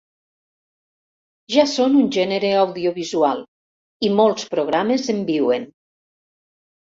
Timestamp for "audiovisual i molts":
2.61-4.49